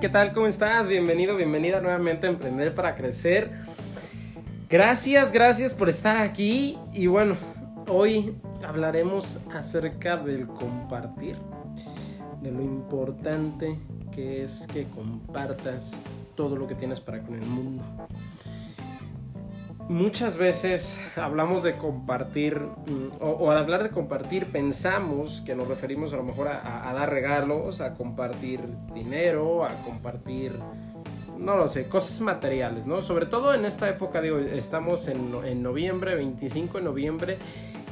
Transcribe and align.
¿Qué 0.00 0.08
tal? 0.10 0.32
¿Cómo 0.32 0.46
estás? 0.46 0.88
Bienvenido, 0.88 1.36
bienvenida 1.36 1.80
nuevamente 1.80 2.26
a 2.26 2.30
Emprender 2.30 2.74
para 2.74 2.96
Crecer. 2.96 3.50
Gracias, 4.68 5.32
gracias 5.32 5.72
por 5.72 5.88
estar 5.88 6.18
aquí. 6.18 6.78
Y 6.92 7.06
bueno, 7.06 7.34
hoy 7.88 8.34
hablaremos 8.66 9.40
acerca 9.54 10.18
del 10.18 10.46
compartir, 10.48 11.36
de 12.42 12.50
lo 12.50 12.60
importante 12.62 13.78
que 14.12 14.44
es 14.44 14.66
que 14.70 14.84
compartas 14.84 15.96
todo 16.34 16.56
lo 16.56 16.66
que 16.66 16.74
tienes 16.74 17.00
para 17.00 17.22
con 17.22 17.34
el 17.34 17.46
mundo. 17.46 17.82
Muchas 19.88 20.36
veces 20.36 21.00
hablamos 21.14 21.62
de 21.62 21.76
compartir, 21.76 22.58
mm, 22.58 23.20
o, 23.20 23.52
al 23.52 23.58
hablar 23.58 23.84
de 23.84 23.90
compartir 23.90 24.46
pensamos 24.46 25.42
que 25.42 25.54
nos 25.54 25.68
referimos 25.68 26.12
a 26.12 26.16
lo 26.16 26.24
mejor 26.24 26.48
a, 26.48 26.92
dar 26.92 27.08
regalos, 27.08 27.80
a 27.80 27.94
compartir 27.94 28.60
dinero, 28.92 29.64
a 29.64 29.82
compartir, 29.84 30.58
no 31.38 31.56
lo 31.56 31.68
sé, 31.68 31.86
cosas 31.86 32.20
materiales, 32.20 32.84
¿no? 32.88 33.00
Sobre 33.00 33.26
todo 33.26 33.54
en 33.54 33.64
esta 33.64 33.88
época, 33.88 34.20
digo, 34.20 34.38
estamos 34.38 35.06
en, 35.06 35.32
en 35.44 35.62
noviembre, 35.62 36.16
25 36.16 36.78
de 36.78 36.84
noviembre, 36.84 37.38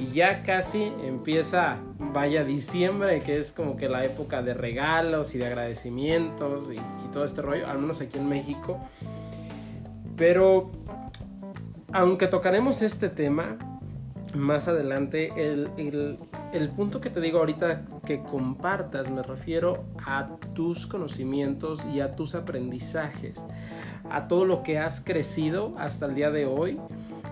y 0.01 0.09
ya 0.09 0.43
casi 0.43 0.93
empieza, 1.05 1.77
vaya 2.01 2.43
diciembre, 2.43 3.21
que 3.21 3.39
es 3.39 3.53
como 3.53 3.77
que 3.77 3.89
la 3.89 4.05
época 4.05 4.43
de 4.43 4.55
regalos 4.55 5.37
y 5.37 5.39
de 5.39 5.47
agradecimientos 5.47 6.73
y, 6.73 6.75
y 6.75 7.11
todo 7.13 7.25
este 7.25 7.41
rollo, 7.41 7.69
al 7.69 7.79
menos 7.79 8.01
aquí 8.01 8.19
en 8.19 8.29
México. 8.29 8.81
Pero 10.17 10.71
aunque 11.95 12.27
tocaremos 12.27 12.83
este 12.83 13.09
tema 13.09 13.57
más 14.35 14.67
adelante, 14.67 15.33
el, 15.37 16.69
punto 16.75 17.01
que 17.01 17.09
te 17.09 17.21
digo 17.21 17.39
ahorita 17.39 17.85
que 18.05 18.21
compartas 18.21 19.11
me 19.11 19.23
refiero 19.23 19.85
a 20.05 20.29
tus 20.55 20.89
conocimientos 20.89 21.87
y 21.95 22.01
a 22.01 22.17
tus 22.17 22.35
aprendizajes, 22.35 23.47
a 24.11 24.27
todo 24.27 24.45
lo 24.45 24.65
que 24.65 24.77
has 24.81 25.01
crecido 25.01 25.73
hasta 25.79 26.07
el 26.07 26.17
día 26.17 26.33
de 26.33 26.47
hoy, 26.47 26.81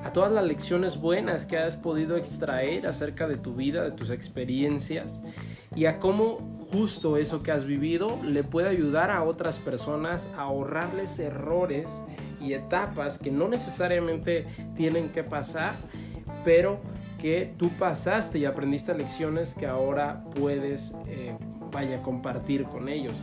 a 0.04 0.12
todas 0.12 0.30
las 0.30 0.44
lecciones 0.44 1.00
buenas 1.00 1.44
que 1.44 1.58
has 1.58 1.76
podido 1.76 2.16
extraer 2.16 2.86
acerca 2.86 3.26
de 3.26 3.38
tu 3.38 3.56
vida, 3.56 3.82
de 3.82 3.90
tus 3.90 4.10
experiencias 4.10 5.22
y 5.74 5.86
a 5.86 5.98
cómo 5.98 6.38
justo 6.70 7.16
eso 7.16 7.42
que 7.42 7.50
has 7.50 7.64
vivido 7.64 8.20
le 8.22 8.44
puede 8.44 8.68
ayudar 8.68 9.10
a 9.10 9.24
otras 9.24 9.58
personas 9.58 10.30
a 10.36 10.42
ahorrarles 10.42 11.18
errores 11.18 12.04
y 12.42 12.54
etapas 12.54 13.18
que 13.18 13.30
no 13.30 13.48
necesariamente 13.48 14.46
tienen 14.74 15.10
que 15.10 15.22
pasar, 15.24 15.76
pero 16.44 16.80
que 17.20 17.54
tú 17.56 17.70
pasaste 17.78 18.38
y 18.38 18.44
aprendiste 18.44 18.94
lecciones 18.94 19.54
que 19.54 19.66
ahora 19.66 20.24
puedes, 20.34 20.94
eh, 21.06 21.36
vaya, 21.70 22.02
compartir 22.02 22.64
con 22.64 22.88
ellos. 22.88 23.16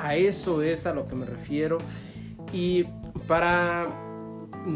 A 0.00 0.16
eso 0.16 0.62
es 0.62 0.86
a 0.86 0.94
lo 0.94 1.06
que 1.06 1.14
me 1.14 1.26
refiero. 1.26 1.78
Y 2.52 2.84
para 3.26 3.86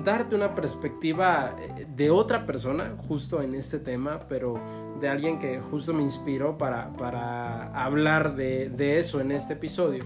darte 0.05 0.35
una 0.35 0.55
perspectiva 0.55 1.57
eh, 1.59 1.87
de 1.89 2.11
otra 2.11 2.45
persona, 2.45 2.95
justo 3.09 3.43
en 3.43 3.55
este 3.55 3.79
tema, 3.79 4.21
pero 4.29 4.61
de 5.01 5.09
alguien 5.09 5.39
que 5.39 5.61
justo 5.61 5.95
me 5.95 6.03
inspiró 6.03 6.59
para, 6.59 6.93
para 6.93 7.73
hablar 7.73 8.37
de, 8.37 8.69
de 8.69 8.99
eso 8.99 9.21
en 9.21 9.33
este 9.33 9.55
episodio 9.55 10.05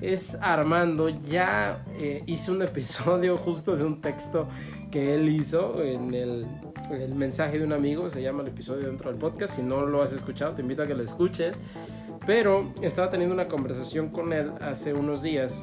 es 0.00 0.36
Armando. 0.40 1.08
Ya 1.08 1.84
eh, 1.98 2.22
hice 2.26 2.50
un 2.50 2.62
episodio 2.62 3.36
justo 3.38 3.76
de 3.76 3.84
un 3.84 4.00
texto 4.00 4.48
que 4.90 5.14
él 5.14 5.28
hizo 5.28 5.82
en 5.82 6.14
el, 6.14 6.46
mensaje 7.14 7.58
de 7.58 7.64
un 7.64 7.72
amigo. 7.72 8.10
Se 8.10 8.22
llama 8.22 8.42
el 8.42 8.48
episodio 8.48 8.86
dentro 8.86 9.10
del 9.10 9.18
podcast. 9.18 9.54
Si 9.56 9.62
no 9.62 9.86
lo 9.86 10.02
has 10.02 10.12
escuchado, 10.12 10.54
te 10.54 10.62
invito 10.62 10.82
a 10.82 10.86
que 10.86 10.94
lo 10.94 11.02
escuches. 11.02 11.58
Pero 12.26 12.72
estaba 12.82 13.10
teniendo 13.10 13.34
una 13.34 13.48
conversación 13.48 14.10
con 14.10 14.32
él 14.32 14.52
hace 14.60 14.92
unos 14.92 15.22
días 15.22 15.62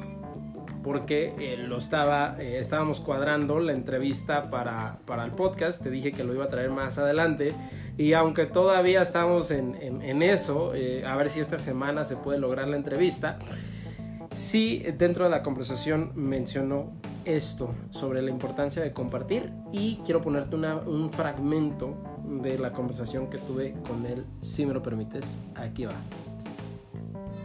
porque 0.82 1.34
eh, 1.38 1.56
lo 1.58 1.76
estaba, 1.76 2.36
eh, 2.40 2.58
estábamos 2.58 3.00
cuadrando 3.00 3.58
la 3.58 3.72
entrevista 3.72 4.48
para, 4.48 4.98
para, 5.04 5.24
el 5.24 5.32
podcast. 5.32 5.82
Te 5.82 5.90
dije 5.90 6.12
que 6.12 6.24
lo 6.24 6.32
iba 6.32 6.44
a 6.44 6.48
traer 6.48 6.70
más 6.70 6.98
adelante. 6.98 7.52
Y 7.98 8.14
aunque 8.14 8.46
todavía 8.46 9.02
estamos 9.02 9.50
en, 9.50 9.74
en, 9.82 10.02
en 10.02 10.22
eso, 10.22 10.72
a 11.04 11.16
ver 11.16 11.28
si 11.28 11.40
esta 11.40 11.58
semana 11.58 12.04
se 12.04 12.16
puede 12.16 12.38
lograr 12.38 12.68
la 12.68 12.76
entrevista 12.76 13.38
sí 14.30 14.84
dentro 14.96 15.24
de 15.24 15.30
la 15.30 15.42
conversación 15.42 16.12
mencionó 16.14 16.92
esto 17.24 17.74
sobre 17.90 18.22
la 18.22 18.30
importancia 18.30 18.82
de 18.82 18.92
compartir 18.92 19.52
y 19.72 19.96
quiero 20.04 20.22
ponerte 20.22 20.56
un 20.56 21.10
fragmento 21.12 21.96
de 22.42 22.58
la 22.58 22.72
conversación 22.72 23.28
que 23.28 23.38
tuve 23.38 23.74
con 23.86 24.06
él, 24.06 24.24
si 24.40 24.64
me 24.66 24.74
lo 24.74 24.82
permites, 24.82 25.38
aquí 25.54 25.84
va. 25.84 25.94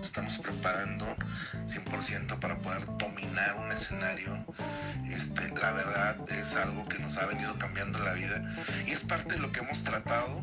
Estamos 0.01 0.37
preparando 0.39 1.05
100% 1.65 2.39
para 2.39 2.57
poder 2.59 2.85
dominar 2.97 3.57
un 3.63 3.71
escenario. 3.71 4.37
Este, 5.09 5.47
la 5.49 5.71
verdad 5.71 6.17
es 6.31 6.55
algo 6.57 6.85
que 6.89 6.99
nos 6.99 7.17
ha 7.17 7.25
venido 7.25 7.57
cambiando 7.57 7.99
la 7.99 8.13
vida 8.13 8.43
y 8.85 8.91
es 8.91 8.99
parte 8.99 9.35
de 9.35 9.39
lo 9.39 9.51
que 9.51 9.61
hemos 9.61 9.83
tratado 9.83 10.41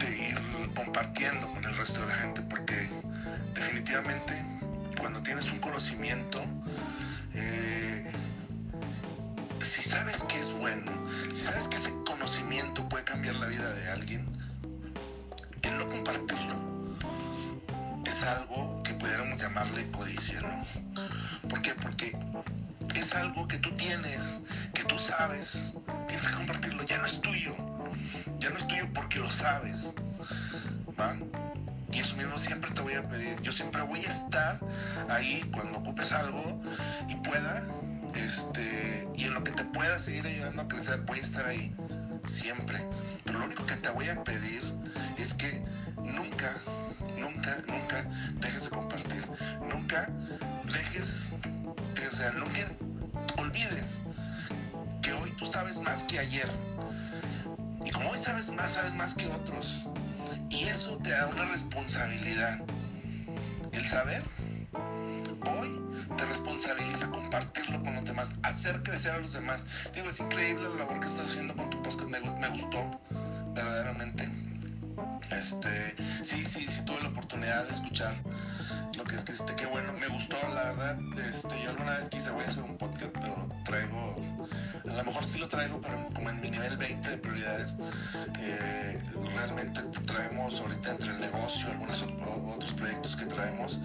de 0.00 0.28
ir 0.28 0.38
compartiendo 0.74 1.46
con 1.52 1.64
el 1.64 1.76
resto 1.76 2.00
de 2.00 2.06
la 2.08 2.14
gente 2.14 2.42
porque 2.42 2.90
definitivamente 3.54 4.57
cuando 4.98 5.22
tienes 5.22 5.50
un 5.50 5.58
conocimiento, 5.58 6.42
eh, 7.34 8.10
si 9.60 9.82
sabes 9.82 10.24
que 10.24 10.38
es 10.38 10.52
bueno, 10.52 10.92
si 11.32 11.44
sabes 11.44 11.68
que 11.68 11.76
ese 11.76 11.92
conocimiento 12.06 12.88
puede 12.88 13.04
cambiar 13.04 13.36
la 13.36 13.46
vida 13.46 13.72
de 13.72 13.88
alguien, 13.90 14.26
el 15.62 15.78
no 15.78 15.88
compartirlo 15.88 16.56
es 18.06 18.22
algo 18.22 18.82
que 18.82 18.94
pudiéramos 18.94 19.40
llamarle 19.40 19.90
codicia, 19.90 20.40
¿no? 20.40 21.48
¿Por 21.48 21.60
qué? 21.60 21.74
Porque 21.74 22.16
es 22.94 23.14
algo 23.14 23.46
que 23.46 23.58
tú 23.58 23.70
tienes, 23.72 24.40
que 24.74 24.82
tú 24.84 24.98
sabes, 24.98 25.74
tienes 26.06 26.26
que 26.26 26.34
compartirlo, 26.34 26.84
ya 26.84 26.98
no 26.98 27.06
es 27.06 27.20
tuyo, 27.20 27.54
ya 28.38 28.50
no 28.50 28.56
es 28.56 28.66
tuyo 28.66 28.86
porque 28.94 29.18
lo 29.18 29.30
sabes, 29.30 29.94
¿va? 30.98 31.16
Y 31.90 32.00
eso 32.00 32.16
mismo 32.16 32.38
siempre 32.38 32.70
te 32.70 32.80
voy 32.80 32.94
a 32.94 33.02
pedir. 33.02 33.40
Yo 33.40 33.52
siempre 33.52 33.82
voy 33.82 34.04
a 34.04 34.10
estar 34.10 34.60
ahí 35.08 35.48
cuando 35.52 35.78
ocupes 35.78 36.12
algo 36.12 36.60
y 37.08 37.14
pueda. 37.16 37.64
Este, 38.14 39.06
y 39.14 39.24
en 39.24 39.34
lo 39.34 39.44
que 39.44 39.52
te 39.52 39.64
pueda 39.64 39.98
seguir 39.98 40.26
ayudando 40.26 40.62
a 40.62 40.68
crecer, 40.68 41.00
voy 41.02 41.18
a 41.18 41.22
estar 41.22 41.46
ahí. 41.46 41.74
Siempre. 42.26 42.84
Pero 43.24 43.38
lo 43.38 43.46
único 43.46 43.64
que 43.64 43.76
te 43.76 43.88
voy 43.88 44.08
a 44.08 44.22
pedir 44.22 44.62
es 45.16 45.32
que 45.34 45.62
nunca, 45.96 46.56
nunca, 47.18 47.58
nunca 47.66 48.04
dejes 48.40 48.64
de 48.64 48.70
compartir. 48.70 49.26
Nunca 49.68 50.08
dejes, 50.64 51.36
o 52.10 52.14
sea, 52.14 52.32
nunca 52.32 52.68
olvides 53.38 54.00
que 55.02 55.12
hoy 55.12 55.32
tú 55.38 55.46
sabes 55.46 55.80
más 55.80 56.02
que 56.02 56.18
ayer. 56.18 56.48
Y 57.84 57.90
como 57.90 58.10
hoy 58.10 58.18
sabes 58.18 58.52
más, 58.52 58.72
sabes 58.72 58.94
más 58.94 59.14
que 59.14 59.26
otros. 59.26 59.78
Y 60.50 60.64
eso 60.64 60.98
te 60.98 61.10
da 61.10 61.26
una 61.26 61.46
responsabilidad. 61.46 62.60
El 63.72 63.86
saber 63.86 64.22
hoy 64.74 65.80
te 66.16 66.24
responsabiliza 66.24 67.10
compartirlo 67.10 67.82
con 67.82 67.94
los 67.94 68.04
demás, 68.04 68.34
hacer 68.42 68.82
crecer 68.82 69.12
a 69.12 69.18
los 69.18 69.32
demás. 69.32 69.66
Digo, 69.94 70.08
es 70.08 70.20
increíble 70.20 70.68
la 70.68 70.76
labor 70.76 71.00
que 71.00 71.06
estás 71.06 71.26
haciendo 71.26 71.54
con 71.54 71.70
tu 71.70 71.82
podcast, 71.82 72.08
me, 72.08 72.48
gustó 72.48 73.00
verdaderamente. 73.54 74.28
Este, 75.30 75.94
sí, 76.22 76.44
sí, 76.44 76.66
sí 76.68 76.84
tuve 76.84 77.02
la 77.02 77.10
oportunidad 77.10 77.64
de 77.66 77.72
escuchar 77.72 78.16
lo 78.96 79.04
que 79.04 79.14
escribiste, 79.14 79.54
qué 79.54 79.66
bueno, 79.66 79.92
me 79.92 80.08
gustó, 80.08 80.36
la 80.54 80.72
verdad. 80.72 80.98
Este, 81.28 81.62
yo 81.62 81.70
alguna 81.70 81.98
vez 81.98 82.08
quise, 82.08 82.30
voy 82.30 82.44
a 82.44 82.48
hacer 82.48 82.64
un 82.64 82.76
podcast, 82.78 83.12
pero 83.12 83.48
traigo 83.64 84.16
a 84.90 84.94
lo 84.94 85.04
mejor 85.04 85.24
sí 85.24 85.38
lo 85.38 85.48
traigo, 85.48 85.80
pero 85.80 86.08
como 86.14 86.30
en 86.30 86.40
mi 86.40 86.50
nivel 86.50 86.76
20 86.76 87.08
de 87.08 87.18
prioridades, 87.18 87.74
eh, 88.38 88.98
realmente 89.48 89.80
traemos 90.06 90.60
ahorita 90.60 90.90
entre 90.90 91.08
el 91.08 91.20
negocio, 91.20 91.68
algunos 91.70 92.04
otros 92.54 92.72
proyectos 92.74 93.16
que 93.16 93.26
traemos, 93.26 93.80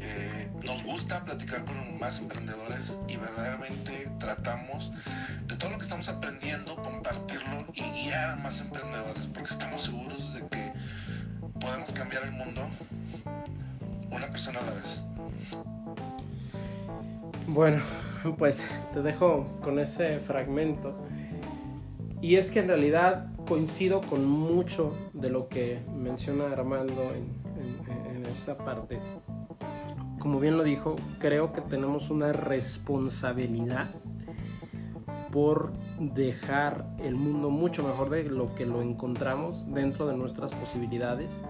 eh, 0.00 0.50
nos 0.62 0.82
gusta 0.82 1.24
platicar 1.24 1.64
con 1.64 1.98
más 1.98 2.20
emprendedores 2.20 3.00
y 3.06 3.16
verdaderamente 3.16 4.08
tratamos 4.18 4.92
de 5.46 5.56
todo 5.56 5.70
lo 5.70 5.76
que 5.76 5.82
estamos 5.82 6.08
aprendiendo, 6.08 6.76
compartirlo 6.76 7.66
y 7.74 7.82
guiar 7.82 8.14
sean 8.14 8.42
más 8.42 8.60
emprendedores, 8.60 9.26
porque 9.26 9.50
estamos 9.50 9.82
seguros 9.82 10.34
de 10.34 10.46
que 10.46 10.72
podemos 11.60 11.90
cambiar 11.90 12.22
el 12.22 12.30
mundo 12.32 12.62
una 14.10 14.28
persona 14.28 14.60
a 14.60 14.64
la 14.64 14.70
vez. 14.72 15.04
Bueno, 17.48 17.82
pues 18.38 18.64
te 18.92 19.02
dejo 19.02 19.58
con 19.60 19.78
ese 19.80 20.20
fragmento. 20.20 20.96
Y 22.22 22.36
es 22.36 22.50
que 22.52 22.60
en 22.60 22.68
realidad 22.68 23.33
coincido 23.44 24.00
con 24.00 24.24
mucho 24.26 24.94
de 25.12 25.30
lo 25.30 25.48
que 25.48 25.82
menciona 25.96 26.46
Armando 26.46 27.12
en, 27.14 27.44
esta 28.26 28.58
parte. 28.58 28.98
Como 30.18 30.40
bien 30.40 30.56
lo 30.56 30.64
dijo, 30.64 30.96
creo 31.20 31.52
que 31.52 31.60
tenemos 31.60 32.10
una 32.10 32.32
responsabilidad 32.32 33.90
por 35.30 35.72
dejar 36.00 36.96
el 36.98 37.14
mundo 37.14 37.50
mucho 37.50 37.84
mejor 37.84 38.10
de 38.10 38.24
lo 38.24 38.52
que 38.56 38.66
lo 38.66 38.82
encontramos 38.82 39.72
dentro 39.72 40.06
de 40.08 40.16
nuestras 40.16 40.52
posibilidades. 40.52 41.42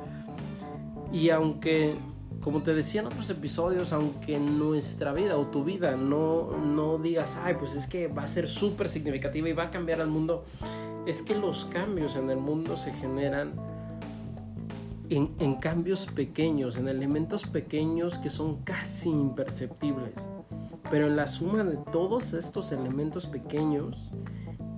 Y 1.10 1.30
aunque, 1.30 1.96
como 2.40 2.62
te 2.62 2.74
decía 2.74 3.00
en 3.00 3.06
otros 3.06 3.30
episodios, 3.30 3.92
aunque 3.92 4.38
nuestra 4.38 5.12
vida 5.12 5.36
o 5.36 5.46
tu 5.46 5.64
vida 5.64 5.96
no, 5.96 6.56
no 6.58 6.98
digas, 6.98 7.38
ay, 7.42 7.54
pues 7.58 7.74
es 7.74 7.86
que 7.86 8.08
va 8.08 8.24
a 8.24 8.28
ser 8.28 8.48
súper 8.48 8.88
significativa 8.88 9.48
y 9.48 9.52
va 9.52 9.64
a 9.64 9.70
cambiar 9.70 10.00
al 10.00 10.08
mundo, 10.08 10.44
es 11.06 11.22
que 11.22 11.34
los 11.34 11.64
cambios 11.66 12.16
en 12.16 12.30
el 12.30 12.38
mundo 12.38 12.76
se 12.76 12.92
generan 12.92 13.54
en, 15.10 15.34
en, 15.38 15.54
cambios 15.56 16.06
pequeños, 16.06 16.76
en 16.76 16.88
elementos 16.88 17.44
pequeños 17.44 18.18
que 18.18 18.30
son 18.30 18.62
casi 18.62 19.10
imperceptibles. 19.10 20.28
Pero 20.90 21.06
en 21.06 21.16
la 21.16 21.26
suma 21.26 21.64
de 21.64 21.78
todos 21.90 22.34
estos 22.34 22.72
elementos 22.72 23.26
pequeños 23.26 24.10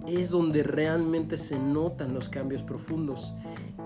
es 0.07 0.31
donde 0.31 0.63
realmente 0.63 1.37
se 1.37 1.59
notan 1.59 2.15
los 2.15 2.29
cambios 2.29 2.63
profundos. 2.63 3.35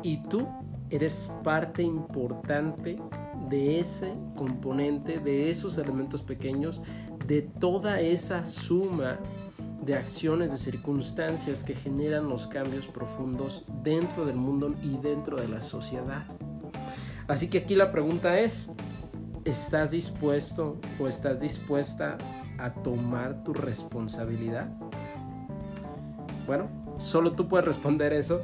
Y 0.02 0.22
tú 0.24 0.46
eres 0.90 1.32
parte 1.42 1.82
importante 1.82 2.98
de 3.50 3.80
ese 3.80 4.14
componente, 4.36 5.18
de 5.18 5.50
esos 5.50 5.76
elementos 5.76 6.22
pequeños, 6.22 6.80
de 7.26 7.42
toda 7.42 8.00
esa 8.00 8.44
suma 8.44 9.18
de 9.84 9.94
acciones, 9.94 10.52
de 10.52 10.58
circunstancias 10.58 11.62
que 11.62 11.74
generan 11.74 12.28
los 12.28 12.46
cambios 12.46 12.86
profundos 12.86 13.64
dentro 13.82 14.24
del 14.24 14.36
mundo 14.36 14.74
y 14.82 14.96
dentro 14.98 15.36
de 15.36 15.48
la 15.48 15.62
sociedad. 15.62 16.24
Así 17.28 17.48
que 17.48 17.58
aquí 17.58 17.74
la 17.74 17.92
pregunta 17.92 18.38
es, 18.38 18.70
¿estás 19.44 19.90
dispuesto 19.90 20.78
o 20.98 21.08
estás 21.08 21.40
dispuesta 21.40 22.18
a 22.58 22.72
tomar 22.72 23.42
tu 23.42 23.52
responsabilidad? 23.52 24.68
Bueno, 26.46 26.68
solo 27.00 27.32
tú 27.32 27.48
puedes 27.48 27.66
responder 27.66 28.12
eso. 28.12 28.42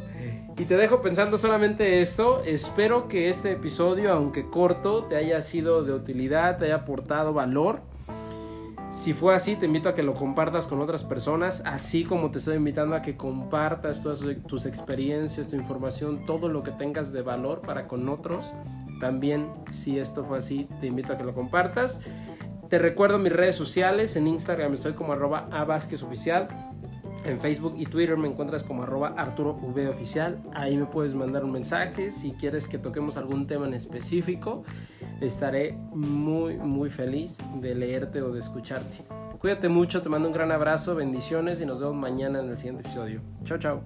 Y 0.58 0.64
te 0.64 0.76
dejo 0.76 1.02
pensando 1.02 1.36
solamente 1.36 2.00
esto. 2.00 2.42
Espero 2.42 3.08
que 3.08 3.28
este 3.28 3.52
episodio, 3.52 4.12
aunque 4.12 4.48
corto, 4.48 5.04
te 5.04 5.16
haya 5.16 5.42
sido 5.42 5.84
de 5.84 5.92
utilidad, 5.92 6.56
te 6.56 6.66
haya 6.66 6.76
aportado 6.76 7.34
valor. 7.34 7.80
Si 8.90 9.12
fue 9.12 9.34
así, 9.34 9.56
te 9.56 9.66
invito 9.66 9.90
a 9.90 9.94
que 9.94 10.02
lo 10.02 10.14
compartas 10.14 10.66
con 10.66 10.80
otras 10.80 11.04
personas, 11.04 11.62
así 11.66 12.04
como 12.04 12.30
te 12.30 12.38
estoy 12.38 12.56
invitando 12.56 12.96
a 12.96 13.02
que 13.02 13.16
compartas 13.16 14.02
todas 14.02 14.20
tus 14.46 14.64
experiencias, 14.64 15.48
tu 15.48 15.56
información, 15.56 16.24
todo 16.24 16.48
lo 16.48 16.62
que 16.62 16.70
tengas 16.70 17.12
de 17.12 17.20
valor 17.20 17.60
para 17.60 17.88
con 17.88 18.08
otros. 18.08 18.54
También, 19.00 19.50
si 19.70 19.98
esto 19.98 20.24
fue 20.24 20.38
así, 20.38 20.66
te 20.80 20.86
invito 20.86 21.12
a 21.12 21.18
que 21.18 21.24
lo 21.24 21.34
compartas. 21.34 22.00
Te 22.70 22.78
recuerdo 22.78 23.18
mis 23.18 23.32
redes 23.32 23.56
sociales, 23.56 24.16
en 24.16 24.26
Instagram 24.26 24.72
estoy 24.72 24.94
como 24.94 25.12
arroba 25.12 25.48
oficial 26.02 26.48
en 27.26 27.40
Facebook 27.40 27.74
y 27.76 27.86
Twitter 27.86 28.16
me 28.16 28.28
encuentras 28.28 28.62
como 28.62 28.84
arroba 28.84 29.14
Arturo 29.16 29.58
v 29.60 29.88
oficial. 29.88 30.42
Ahí 30.54 30.76
me 30.76 30.86
puedes 30.86 31.14
mandar 31.14 31.44
un 31.44 31.52
mensaje 31.52 32.10
si 32.10 32.32
quieres 32.32 32.68
que 32.68 32.78
toquemos 32.78 33.16
algún 33.16 33.46
tema 33.46 33.66
en 33.66 33.74
específico. 33.74 34.64
Estaré 35.20 35.72
muy, 35.92 36.56
muy 36.56 36.88
feliz 36.90 37.38
de 37.60 37.74
leerte 37.74 38.22
o 38.22 38.32
de 38.32 38.40
escucharte. 38.40 39.04
Cuídate 39.38 39.68
mucho, 39.68 40.02
te 40.02 40.08
mando 40.08 40.28
un 40.28 40.34
gran 40.34 40.50
abrazo, 40.52 40.94
bendiciones 40.94 41.60
y 41.60 41.66
nos 41.66 41.80
vemos 41.80 41.96
mañana 41.96 42.40
en 42.40 42.48
el 42.48 42.56
siguiente 42.56 42.82
episodio. 42.82 43.20
Chao, 43.44 43.58
chao. 43.58 43.82